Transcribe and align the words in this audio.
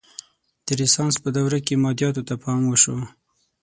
د 0.65 0.67
رنسانس 0.79 1.15
په 1.23 1.29
دوره 1.37 1.59
کې 1.65 1.81
مادیاتو 1.83 2.21
ته 2.27 2.35
پام 2.43 2.61
وشو. 2.67 2.97